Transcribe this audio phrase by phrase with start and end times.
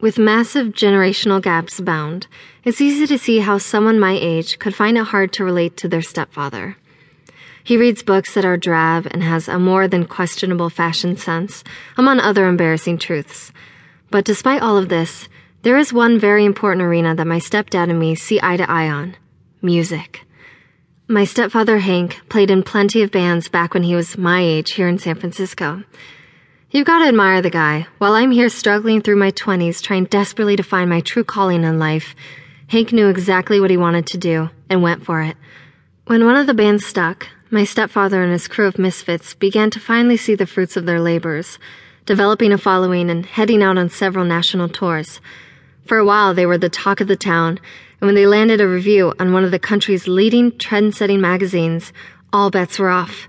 [0.00, 2.26] With massive generational gaps bound,
[2.64, 5.88] it's easy to see how someone my age could find it hard to relate to
[5.88, 6.78] their stepfather.
[7.62, 11.62] He reads books that are drab and has a more than questionable fashion sense,
[11.98, 13.52] among other embarrassing truths.
[14.10, 15.28] But despite all of this,
[15.62, 18.88] there is one very important arena that my stepdad and me see eye to eye
[18.88, 19.16] on
[19.60, 20.22] music.
[21.08, 24.88] My stepfather Hank played in plenty of bands back when he was my age here
[24.88, 25.84] in San Francisco.
[26.72, 27.88] You've got to admire the guy.
[27.98, 31.80] While I'm here struggling through my 20s, trying desperately to find my true calling in
[31.80, 32.14] life,
[32.68, 35.36] Hank knew exactly what he wanted to do and went for it.
[36.06, 39.80] When one of the bands stuck, my stepfather and his crew of misfits began to
[39.80, 41.58] finally see the fruits of their labors,
[42.06, 45.20] developing a following and heading out on several national tours.
[45.86, 47.58] For a while, they were the talk of the town,
[48.00, 51.92] and when they landed a review on one of the country's leading trend setting magazines,
[52.32, 53.28] all bets were off.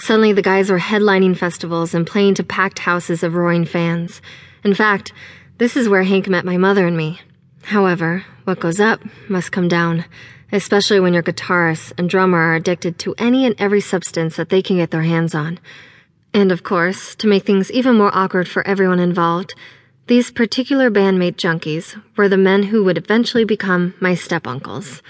[0.00, 4.22] Suddenly, the guys were headlining festivals and playing to packed houses of roaring fans.
[4.64, 5.12] In fact,
[5.58, 7.20] this is where Hank met my mother and me.
[7.64, 10.06] However, what goes up must come down,
[10.52, 14.62] especially when your guitarist and drummer are addicted to any and every substance that they
[14.62, 15.58] can get their hands on.
[16.32, 19.54] And of course, to make things even more awkward for everyone involved,
[20.06, 25.02] these particular bandmate junkies were the men who would eventually become my step uncles.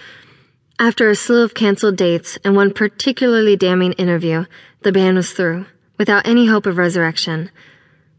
[0.81, 4.47] After a slew of canceled dates and one particularly damning interview,
[4.83, 5.67] the band was through,
[5.99, 7.51] without any hope of resurrection.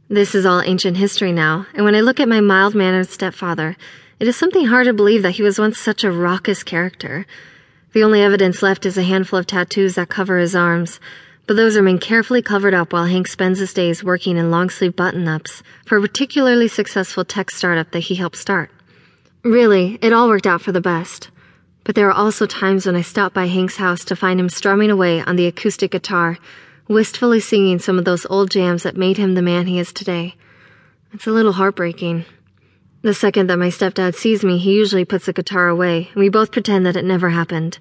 [0.10, 3.76] This is all ancient history now, and when I look at my mild mannered stepfather,
[4.20, 7.26] it is something hard to believe that he was once such a raucous character.
[7.94, 11.00] The only evidence left is a handful of tattoos that cover his arms,
[11.48, 14.96] but those remain carefully covered up while Hank spends his days working in long sleeve
[14.96, 18.70] button ups for a particularly successful tech startup that he helped start.
[19.44, 21.32] Really, it all worked out for the best.
[21.84, 24.92] But there are also times when I stop by Hank's house to find him strumming
[24.92, 26.38] away on the acoustic guitar,
[26.88, 30.36] wistfully singing some of those old jams that made him the man he is today.
[31.14, 32.26] It's a little heartbreaking.
[33.02, 36.30] The second that my stepdad sees me, he usually puts the guitar away, and we
[36.30, 37.80] both pretend that it never happened.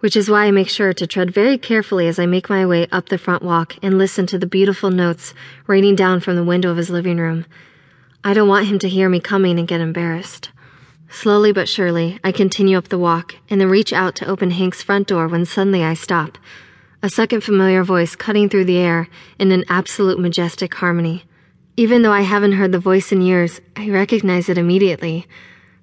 [0.00, 2.86] Which is why I make sure to tread very carefully as I make my way
[2.92, 5.32] up the front walk and listen to the beautiful notes
[5.66, 7.46] raining down from the window of his living room.
[8.22, 10.50] I don't want him to hear me coming and get embarrassed.
[11.12, 14.82] Slowly but surely, I continue up the walk and then reach out to open Hank's
[14.82, 16.38] front door when suddenly I stop.
[17.02, 21.24] A second familiar voice cutting through the air in an absolute majestic harmony.
[21.76, 25.26] Even though I haven't heard the voice in years, I recognize it immediately.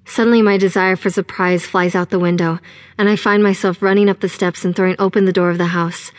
[0.06, 2.58] Suddenly, my desire for surprise flies out the window,
[2.96, 5.66] and I find myself running up the steps and throwing open the door of the
[5.66, 6.10] house.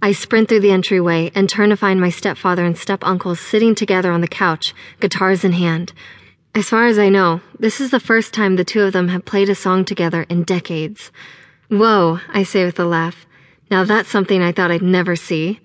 [0.00, 3.74] I sprint through the entryway and turn to find my stepfather and step uncle sitting
[3.74, 5.92] together on the couch, guitars in hand.
[6.54, 9.24] As far as I know, this is the first time the two of them have
[9.24, 11.10] played a song together in decades.
[11.68, 13.24] Whoa, I say with a laugh.
[13.70, 15.60] Now that's something I thought I'd never see.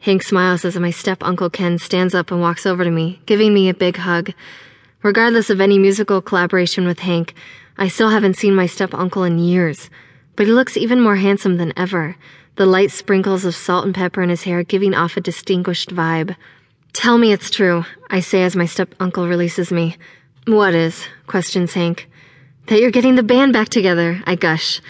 [0.00, 3.54] Hank smiles as my step uncle Ken stands up and walks over to me, giving
[3.54, 4.34] me a big hug.
[5.02, 7.32] Regardless of any musical collaboration with Hank,
[7.78, 9.88] I still haven't seen my step uncle in years.
[10.36, 12.14] But he looks even more handsome than ever,
[12.56, 16.36] the light sprinkles of salt and pepper in his hair giving off a distinguished vibe.
[16.92, 19.96] Tell me it's true, I say as my step uncle releases me.
[20.46, 21.04] What is?
[21.26, 22.08] questions Hank.
[22.66, 24.80] That you're getting the band back together, I gush.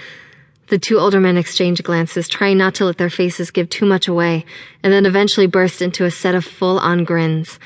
[0.68, 4.06] The two older men exchange glances, trying not to let their faces give too much
[4.06, 4.44] away,
[4.82, 7.58] and then eventually burst into a set of full on grins.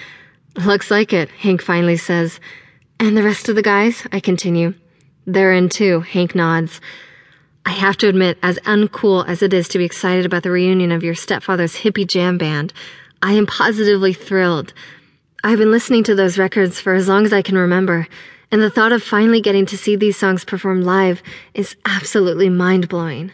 [0.55, 2.39] Looks like it, Hank finally says.
[3.01, 4.07] And the rest of the guys?
[4.12, 4.75] I continue.
[5.27, 6.81] They're in too, Hank nods.
[7.67, 10.93] I have to admit, as uncool as it is to be excited about the reunion
[10.93, 12.72] of your stepfather's hippie jam band,
[13.21, 14.75] I am positively thrilled.
[15.43, 18.06] I've been listening to those records for as long as I can remember,
[18.53, 21.23] and the thought of finally getting to see these songs performed live
[21.55, 23.33] is absolutely mind blowing.